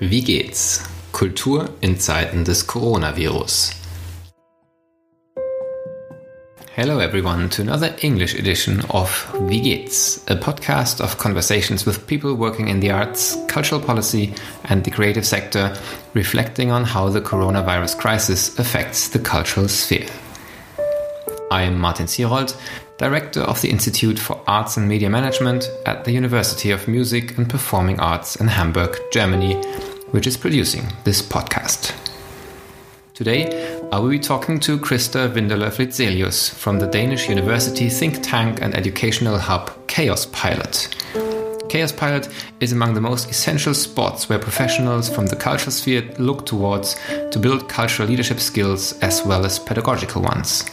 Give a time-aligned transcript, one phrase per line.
[0.00, 0.84] Wie geht's?
[1.10, 3.72] Kultur in Zeiten des Coronavirus.
[6.76, 12.36] Hello everyone to another English edition of Wie geht's, a podcast of conversations with people
[12.36, 14.32] working in the arts, cultural policy
[14.68, 15.76] and the creative sector,
[16.14, 20.06] reflecting on how the coronavirus crisis affects the cultural sphere.
[21.50, 22.54] I'm Martin Zierold,
[22.98, 27.48] Director of the Institute for Arts and Media Management at the University of Music and
[27.48, 29.54] Performing Arts in Hamburg, Germany,
[30.10, 31.94] which is producing this podcast.
[33.14, 38.74] Today, I will be talking to Christer Windeløv-Lidzélius from the Danish University think tank and
[38.74, 40.94] educational hub Kaospilot.
[41.70, 42.28] Chaos Pilot
[42.60, 46.96] is among the most essential spots where professionals from the cultural sphere look towards
[47.30, 50.64] to build cultural leadership skills as well as pedagogical ones.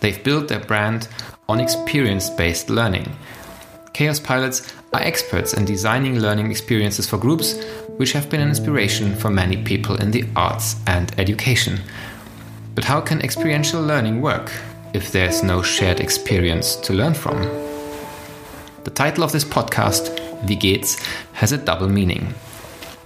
[0.00, 1.08] They've built their brand
[1.48, 3.10] on experience based learning.
[3.92, 7.62] Kaospilots are experts in designing learning experiences for groups,
[7.98, 11.80] which have been an inspiration for many people in the arts and education.
[12.74, 14.50] But how can experiential learning work
[14.94, 17.42] if there's no shared experience to learn from?
[18.84, 21.04] The title of this podcast, Wie geht's,
[21.34, 22.32] has a double meaning.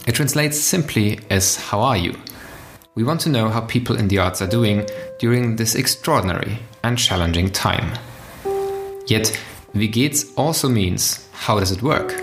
[0.07, 2.15] It translates simply as How are you?
[2.95, 4.87] We want to know how people in the arts are doing
[5.19, 7.91] during this extraordinary and challenging time.
[9.09, 9.37] Yet,
[9.75, 12.15] Wie geht's also means how does it work?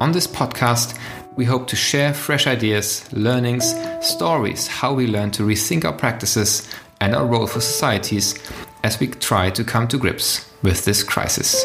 [0.00, 0.98] On this podcast,
[1.36, 6.68] we hope to share fresh ideas, learnings, stories, how we learn to rethink our practices
[7.00, 8.34] and our role for societies
[8.82, 11.64] as we try to come to grips with this crisis.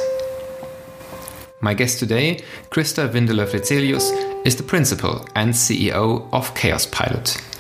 [1.60, 7.55] My guest today, Christer Windeløv-Lidzélius, is the principal and CEO of Kaospilot.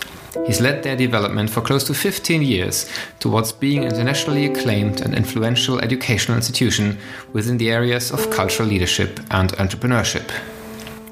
[0.45, 5.16] He's led their development for close to 15 years towards being an internationally acclaimed and
[5.16, 6.97] influential educational institution
[7.33, 10.30] within the areas of cultural leadership and entrepreneurship.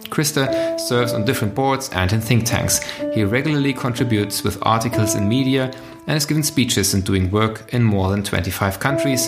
[0.09, 2.83] Christer serves on different boards and in think tanks.
[3.13, 5.71] He regularly contributes with articles in media
[6.05, 9.27] and has given speeches and doing work in more than 25 countries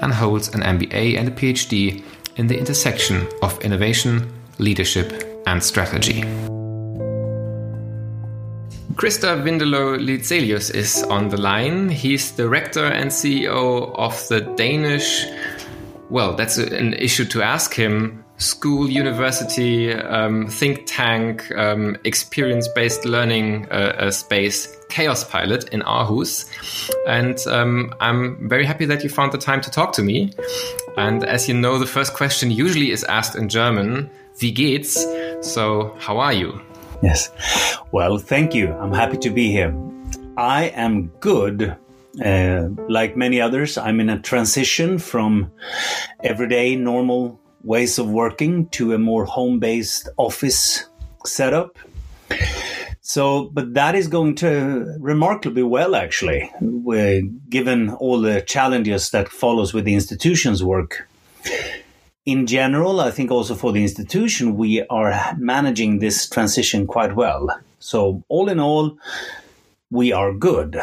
[0.00, 2.02] and holds an MBA and a PhD
[2.36, 6.24] in the intersection of innovation, leadership, and strategy.
[8.96, 11.88] Christer Windeløv-Lidzélius is on the line.
[11.88, 15.26] He's director and CEO of the Danish,
[16.10, 23.04] well, that's an issue to ask him, school, university, um, think tank, um, experience based
[23.04, 26.46] learning uh, uh, space, Kaospilot in Aarhus.
[27.06, 30.32] And um, I'm very happy that you found the time to talk to me.
[30.98, 35.02] And as you know, the first question usually is asked in German, Wie geht's?
[35.40, 36.60] So, how are you?
[37.10, 37.30] Yes.
[37.90, 38.72] Well, thank you.
[38.74, 39.74] I'm happy to be here.
[40.36, 41.76] I am good.
[42.24, 45.50] Uh, like many others, I'm in a transition from
[46.22, 50.84] everyday normal ways of working to a more home based office
[51.26, 51.76] setup.
[53.00, 56.52] So, but that is going to remarkably well, actually,
[57.48, 61.08] given all the challenges that follows with the institution's work
[62.24, 67.48] in general, I think also for the institution, we are managing this transition quite well.
[67.80, 68.96] So, all in all,
[69.90, 70.80] we are good.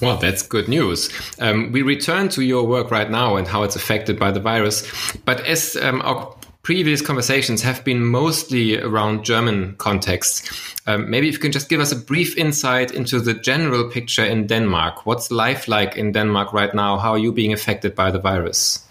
[0.00, 1.10] Well, that's good news.
[1.40, 4.86] Um, we return to your work right now and how it's affected by the virus.
[5.24, 11.34] But as um, our previous conversations have been mostly around German contexts, um, maybe if
[11.34, 15.06] you can just give us a brief insight into the general picture in Denmark.
[15.06, 16.98] What's life like in Denmark right now?
[16.98, 18.86] How are you being affected by the virus?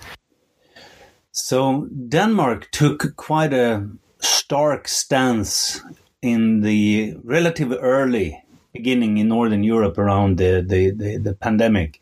[1.37, 5.81] So Denmark took quite a stark stance
[6.21, 8.41] in the relatively early
[8.71, 11.99] beginning in Northern Europe around the, the, the, the, pandemic.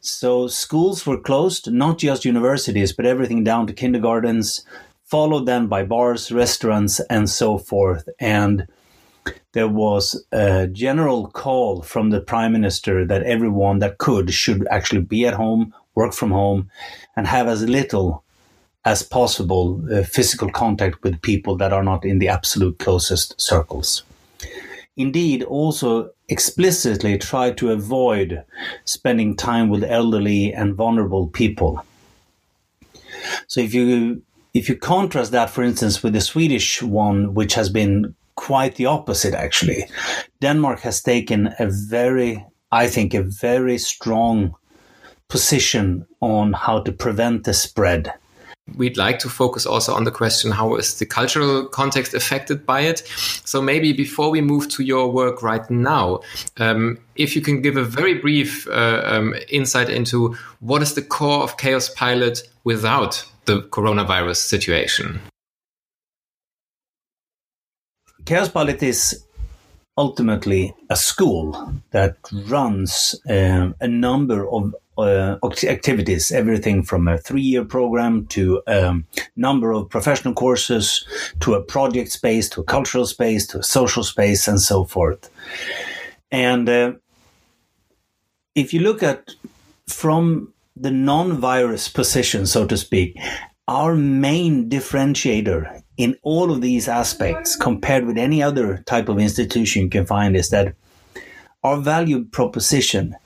[0.00, 4.66] So schools were closed, not just universities, but everything down to kindergartens,
[5.02, 8.06] followed then by bars, restaurants, and so forth.
[8.20, 8.66] And
[9.52, 15.00] there was a general call from the prime minister that everyone that could should actually
[15.00, 16.70] be at home, work from home,
[17.16, 18.24] and have as little
[18.88, 24.02] as possible uh, physical contact with people that are not in the absolute closest circles.
[24.96, 28.42] Indeed, also explicitly try to avoid
[28.84, 31.84] spending time with elderly and vulnerable people.
[33.46, 34.22] So if you
[34.54, 38.86] if you contrast that, for instance, with the Swedish one, which has been quite the
[38.86, 39.84] opposite, actually,
[40.40, 44.54] Denmark has taken a very, I think, a very strong
[45.28, 48.14] position on how to prevent the spread
[48.76, 52.80] we'd like to focus also on the question how is the cultural context affected by
[52.80, 53.02] it?
[53.44, 56.20] So maybe before we move to your work right now
[56.58, 61.02] um, if you can give a very brief uh, um, insight into what is the
[61.02, 65.20] core of Kaospilot without the coronavirus situation?
[68.24, 69.24] Kaospilot is
[69.96, 72.16] ultimately a school that
[72.46, 79.06] runs uh, a number of uh, activities, everything from a three-year program to a um,
[79.36, 81.06] number of professional courses,
[81.40, 85.30] to a project space, to a cultural space, to a social space, and so forth.
[86.30, 86.92] And uh,
[88.54, 89.34] if you look at
[89.86, 93.16] from the non-virus position, so to speak,
[93.68, 99.82] our main differentiator in all of these aspects compared with any other type of institution
[99.82, 100.74] you can find is that
[101.62, 103.16] our value proposition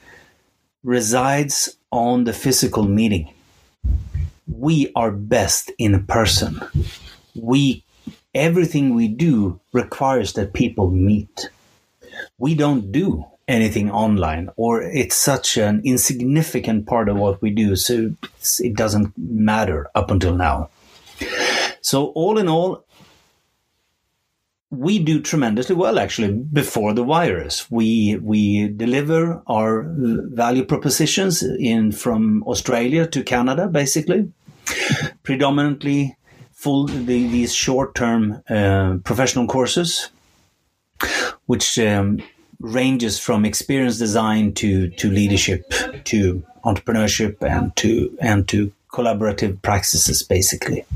[0.83, 3.33] resides on the physical meeting.
[4.47, 6.61] We are best in person.
[7.35, 7.85] We
[8.35, 11.51] everything we do requires that people meet.
[12.39, 17.77] We don't do anything online or it's such an insignificant part of what we do
[17.77, 18.15] so
[18.61, 20.71] it doesn't matter up until now.
[21.81, 22.85] So all in all,
[24.73, 27.71] we do tremendously well actually before the virus.
[27.71, 34.33] We we deliver our value propositions in from Australia to Canada, basically,
[35.23, 36.17] predominantly
[36.53, 40.09] full the, these short term uh, professional courses,
[41.45, 42.23] which um,
[42.59, 45.71] ranges from experience design to to leadership
[46.05, 50.87] to entrepreneurship and to and to collaborative practices, basically.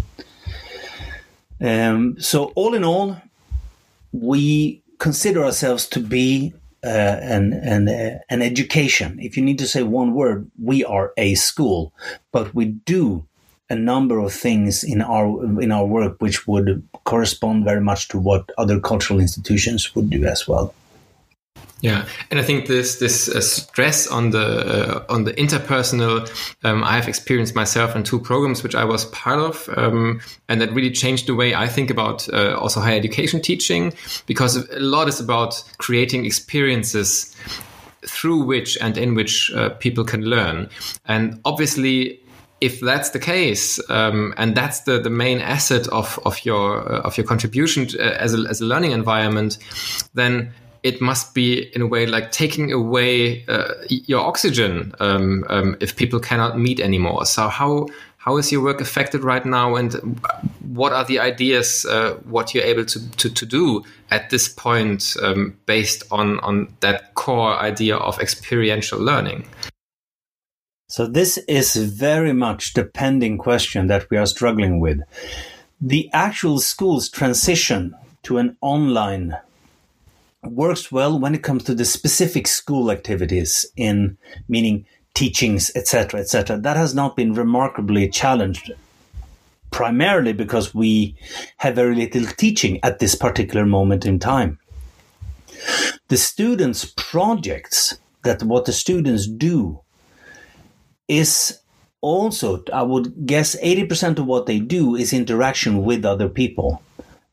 [1.61, 3.17] Um, so all in all,
[4.13, 6.55] we consider ourselves to be
[6.85, 9.19] uh, an an uh, an education.
[9.21, 11.93] If you need to say one word, we are a school,
[12.33, 13.27] but we do
[13.69, 18.19] a number of things in our in our work which would correspond very much to
[18.19, 20.75] what other cultural institutions would do as well.
[21.83, 26.27] Yeah, and I think this this uh, stress on the uh, on the interpersonal,
[26.65, 30.61] um, I have experienced myself in two programs which I was part of, um, and
[30.63, 33.93] that really changed the way I think about uh, also higher education teaching,
[34.25, 37.37] because a lot is about creating experiences
[38.07, 40.71] through which and in which uh, people can learn,
[41.05, 42.19] and obviously
[42.63, 47.01] if that's the case, um, and that's the, the main asset of, of your uh,
[47.03, 49.59] of your contribution to, uh, as, a, as a learning environment,
[50.15, 50.55] then
[50.87, 55.97] it must be in a way like taking away uh, your oxygen um, um, if
[55.97, 57.27] people cannot meet anymore.
[57.27, 57.89] So how
[58.19, 60.21] how is your work affected right now, and
[60.61, 65.17] what are the ideas uh, what you're able to, to, to do at this point
[65.23, 69.49] um, based on on that core idea of experiential learning?
[70.89, 75.01] So this is very much the pending question that we are struggling with.
[75.81, 79.37] The actual school's transition to an online
[80.51, 84.17] works well when it comes to the specific school activities in
[84.49, 88.73] meaning teachings etc etc that has not been remarkably challenged
[89.77, 91.15] primarily because we
[91.59, 94.59] have very little teaching at this particular moment in time.
[96.09, 99.81] The students projects that what the students do
[101.09, 101.61] is
[102.01, 106.83] also i would guess 80% of what they do is interaction with other people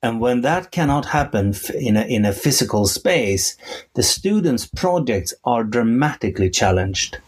[0.04, 3.56] and when that cannot happen in a, in a physical space,
[3.94, 7.20] the students' projects are dramatically challenged.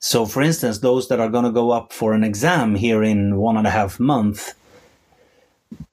[0.00, 3.36] So, for instance, those that are going to go up for an exam here in
[3.36, 4.54] one and a half months,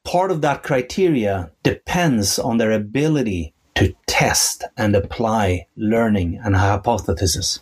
[0.04, 7.60] part of that criteria depends on their ability to test and apply learning and hypothesis.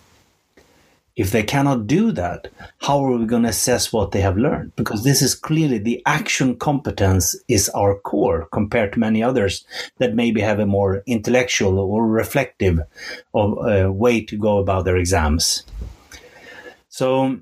[1.22, 2.48] If they cannot do that,
[2.80, 4.76] how are we going to assess what they have learned?
[4.76, 9.64] Because this is clearly the action competence is our core compared to many others
[10.00, 12.80] that maybe have a more intellectual or reflective
[13.36, 15.64] uh, way to go about their exams.
[16.90, 17.42] So,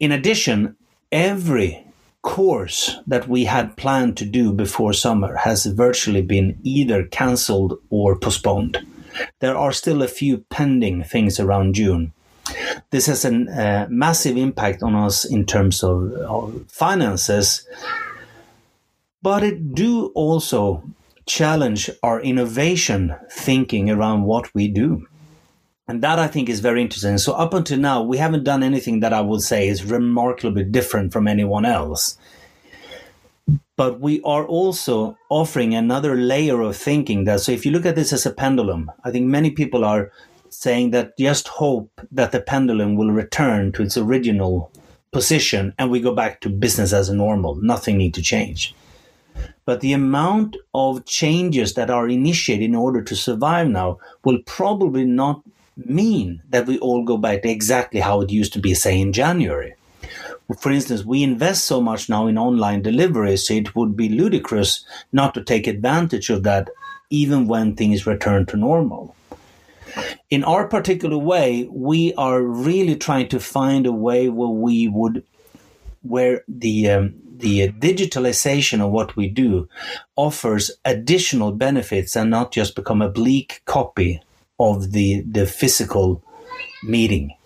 [0.00, 0.74] in addition,
[1.12, 1.86] every
[2.22, 8.18] course that we had planned to do before summer has virtually been either cancelled or
[8.18, 8.84] postponed.
[9.38, 12.12] There are still a few pending things around June.
[12.90, 17.66] This has a massive impact on us in terms of, of finances,
[19.22, 20.82] but it do also
[21.26, 25.06] challenge our innovation thinking around what we do.
[25.88, 27.18] And that I think is very interesting.
[27.18, 31.12] So up until now, we haven't done anything that I would say is remarkably different
[31.12, 32.16] from anyone else.
[33.76, 37.96] But we are also offering another layer of thinking that, so if you look at
[37.96, 40.10] this as a pendulum, I think many people are
[40.56, 44.70] saying that just hope that the pendulum will return to its original
[45.12, 47.54] position and we go back to business as normal.
[47.56, 48.74] Nothing need to change.
[49.64, 55.04] But the amount of changes that are initiated in order to survive now will probably
[55.04, 55.42] not
[55.76, 59.12] mean that we all go back to exactly how it used to be, say, in
[59.12, 59.74] January.
[60.60, 64.84] For instance, we invest so much now in online delivery, so it would be ludicrous
[65.12, 66.68] not to take advantage of that
[67.10, 69.16] even when things return to normal.
[70.30, 75.24] In our particular way, we are really trying to find a way where we would,
[76.02, 79.68] where the um, the digitalization of what we do
[80.16, 84.22] offers additional benefits and not just become a bleak copy
[84.58, 86.22] of the the physical
[86.82, 87.36] meeting.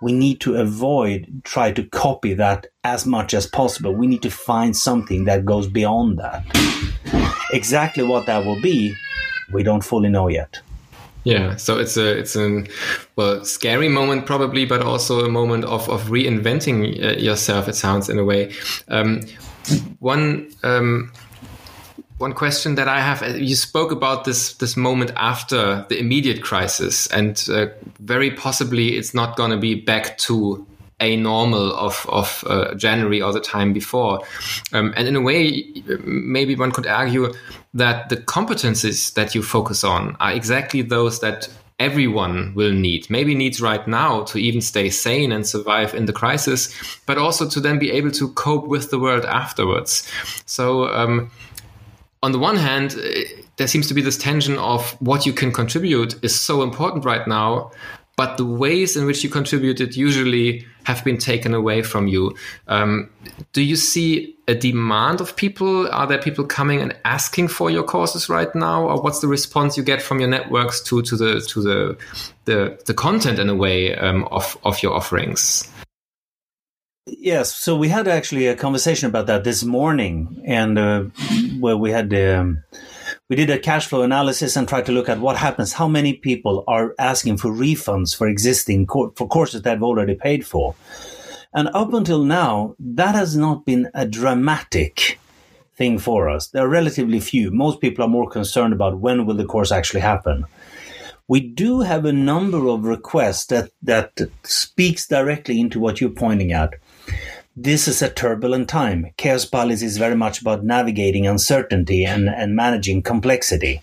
[0.00, 3.92] We need to avoid try to copy that as much as possible.
[3.92, 6.44] We need to find something that goes beyond that.
[7.52, 8.94] Exactly what that will be
[9.52, 10.60] we don't fully know yet
[11.28, 12.64] yeah so it's a it's a
[13.16, 18.08] well scary moment probably but also a moment of of reinventing uh, yourself it sounds
[18.08, 18.52] in a way.
[18.88, 19.20] Um,
[19.98, 21.12] one um,
[22.18, 27.06] one question that I have: You spoke about this this moment after the immediate crisis,
[27.08, 27.66] and uh,
[28.00, 30.66] very possibly it's not going to be back to
[31.00, 34.20] a normal of of uh, January or the time before.
[34.72, 35.64] Um, and in a way,
[36.04, 37.32] maybe one could argue
[37.74, 43.36] that the competencies that you focus on are exactly those that everyone will need, maybe
[43.36, 46.74] needs right now to even stay sane and survive in the crisis,
[47.06, 50.10] but also to then be able to cope with the world afterwards.
[50.46, 50.88] So.
[50.88, 51.30] Um,
[52.20, 53.20] on the one hand, uh,
[53.58, 57.26] there seems to be this tension of what you can contribute is so important right
[57.28, 57.70] now,
[58.18, 62.34] but the ways in which you contributed usually have been taken away from you.
[62.66, 63.10] Um,
[63.52, 65.86] do you see a demand of people?
[65.92, 69.76] Are there people coming and asking for your courses right now, or what's the response
[69.76, 71.96] you get from your networks to to the to the
[72.46, 75.70] the, the content in a way um, of of your offerings?
[77.06, 81.02] Yes, so we had actually a conversation about that this morning, and uh,
[81.60, 82.64] where we had um,
[83.28, 85.74] we did a cash flow analysis and tried to look at what happens.
[85.74, 90.46] How many people are asking for refunds for existing for courses that they've already paid
[90.46, 90.74] for,
[91.52, 95.18] and up until now, that has not been a dramatic
[95.76, 96.48] thing for us.
[96.48, 97.50] There are relatively few.
[97.50, 100.44] Most people are more concerned about when will the course actually happen.
[101.28, 106.52] We do have a number of requests that that speaks directly into what you're pointing
[106.52, 106.74] at
[107.62, 109.12] this is a turbulent time.
[109.18, 113.80] Kaospilots is very much about navigating uncertainty and, and managing complexity.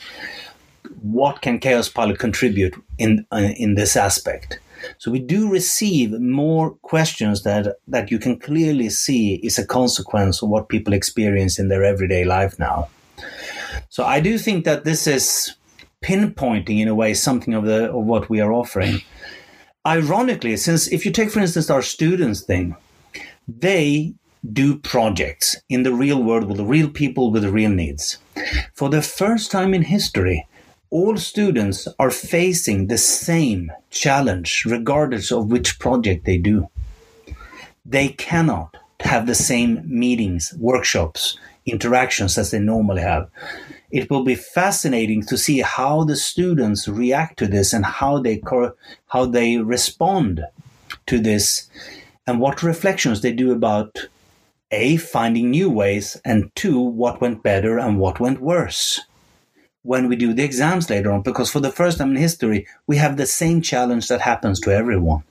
[1.01, 4.59] What can Kaospilot contribute in uh, in this aspect?
[4.97, 10.41] So we do receive more questions that that you can clearly see is a consequence
[10.41, 12.87] of what people experience in their everyday life now.
[13.89, 15.55] So I do think that this is
[16.01, 19.01] pinpointing in a way something of the of what we are offering.
[19.85, 22.75] Ironically, since if you take for instance our students thing,
[23.47, 24.13] they
[24.53, 28.17] do projects in the real world with real people with real needs.
[28.73, 30.47] For the first time in history,
[30.89, 36.69] all students are facing the same challenge regardless of which project they do.
[37.85, 43.29] They cannot have the same meetings, workshops, interactions as they normally have.
[43.91, 48.41] It will be fascinating to see how the students react to this and how they
[49.07, 50.43] how they respond
[51.07, 51.69] to this
[52.27, 54.07] and what reflections they do about
[54.71, 59.01] A, finding new ways, and two, what went better and what went worse
[59.83, 62.97] when we do the exams later on, because for the first time in history, we
[62.97, 65.23] have the same challenge that happens to everyone.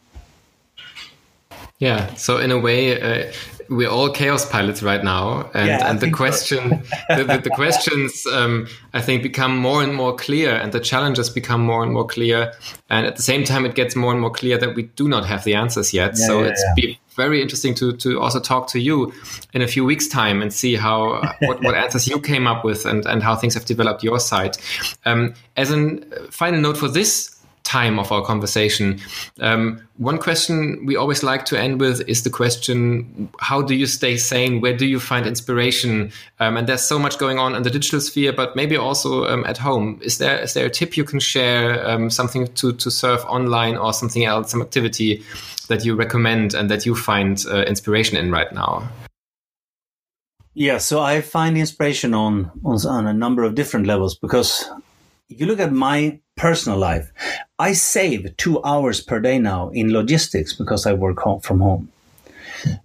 [1.78, 3.32] Yeah, so in a way, uh,
[3.68, 7.16] we're all Kaospilots right now, and, yeah, and the question, so.
[7.16, 11.30] the, the, the, questions, um, I think, become more and more clear, and the challenges
[11.30, 12.52] become more and more clear,
[12.90, 15.26] and at the same time, it gets more and more clear that we do not
[15.26, 16.12] have the answers yet.
[16.16, 19.12] Yeah, so yeah, it's be very interesting to to also talk to you
[19.52, 22.86] in a few weeks' time and see how what, what answers you came up with
[22.86, 24.56] and and how things have developed your side.
[25.04, 25.98] Um, as a
[26.30, 27.33] final note for this
[27.64, 29.00] time of our conversation.
[29.40, 33.86] Um, one question we always like to end with is the question How do you
[33.86, 34.60] stay sane?
[34.60, 36.12] Where do you find inspiration?
[36.38, 39.44] Um, and there's so much going on in the digital sphere, but maybe also um,
[39.46, 39.98] at home.
[40.02, 43.76] Is there is there a tip you can share, um, something to, to serve online
[43.76, 45.24] or something else, some activity
[45.68, 48.88] that you recommend and that you find uh, inspiration in right now?
[50.56, 54.70] Yeah, so I find inspiration on, on on a number of different levels because
[55.28, 57.12] if you look at my personal life,
[57.58, 61.90] I save two hours per day now in logistics because I work home, from home.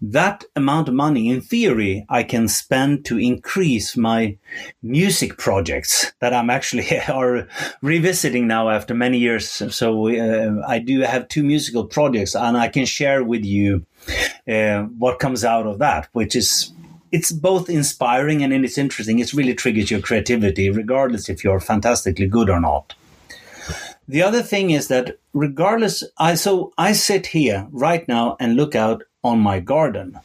[0.01, 4.37] That amount of money, in theory, I can spend to increase my
[4.83, 7.47] music projects that I'm actually are
[7.81, 9.47] revisiting now after many years.
[9.73, 13.85] So uh, I do have two musical projects, and I can share with you
[14.47, 16.71] uh, what comes out of that, which is
[17.11, 19.19] it's both inspiring and it's interesting.
[19.19, 22.93] It really triggers your creativity, regardless if you're fantastically good or not.
[24.09, 28.73] The other thing is that regardless, I so I sit here right now and look
[28.73, 30.19] out on my garden,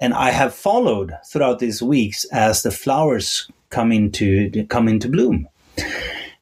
[0.00, 5.48] and I have followed throughout these weeks as the flowers come into come into bloom.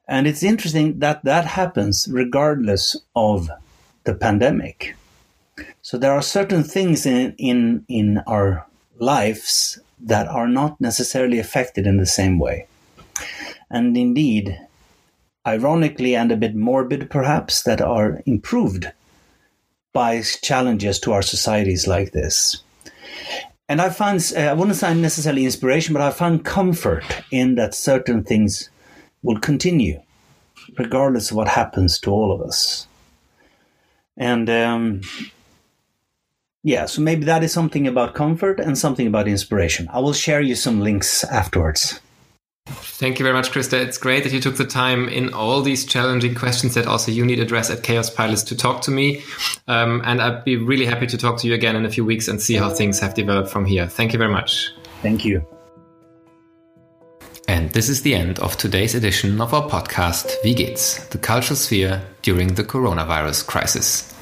[0.08, 3.50] And it's interesting that that happens regardless of
[4.04, 4.96] the pandemic.
[5.82, 8.66] So there are certain things in, in, in our
[8.98, 12.66] lives that are not necessarily affected in the same way.
[13.70, 14.58] And indeed,
[15.46, 18.90] ironically and a bit morbid perhaps, that are improved
[19.92, 22.62] by challenges to our societies like this.
[23.68, 27.74] And I find, uh, I wouldn't say necessarily inspiration, but I find comfort in that
[27.74, 28.68] certain things
[29.22, 30.02] will continue,
[30.76, 32.86] regardless of what happens to all of us.
[34.16, 35.02] And um,
[36.62, 39.88] yeah, so maybe that is something about comfort and something about inspiration.
[39.92, 42.00] I will share you some links afterwards.
[42.66, 43.80] Thank you very much, Christer.
[43.80, 47.24] It's great that you took the time in all these challenging questions that also you
[47.24, 49.22] need address at Kaospilots to talk to me.
[49.66, 52.28] Um, and I'd be really happy to talk to you again in a few weeks
[52.28, 53.86] and see how things have developed from here.
[53.86, 54.70] Thank you very much.
[55.02, 55.44] Thank you.
[57.48, 61.04] And this is the end of today's edition of our podcast, Wie geht's?
[61.08, 64.14] The Cultural Sphere during the coronavirus crisis.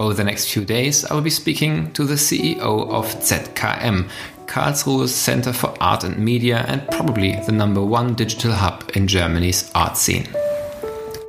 [0.00, 4.08] Over the next few days, I will be speaking to the CEO of ZKM,
[4.48, 9.70] Karlsruhe's Center for Art and Media, and probably the number one digital hub in Germany's
[9.74, 10.26] art scene.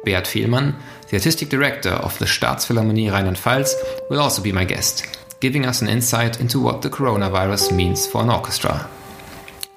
[0.05, 0.75] Beat Fehlmann,
[1.09, 5.05] the artistic director of the Staatsphilharmonie Rheinland-Pfalz, will also be my guest,
[5.41, 8.89] giving us an insight into what the coronavirus means for an orchestra.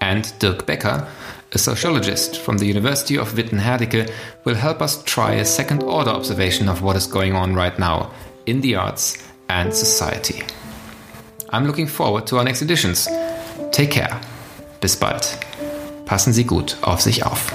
[0.00, 1.08] And Dirk Baecker,
[1.52, 4.12] a sociologist from the University of Witten-Herdecke,
[4.44, 8.12] will help us try a second order observation of what is going on right now
[8.46, 10.42] in the arts and society.
[11.50, 13.08] I'm looking forward to our next editions.
[13.72, 14.20] Take care.
[14.80, 15.38] Bis bald.
[16.04, 17.52] Passen Sie gut auf sich auf.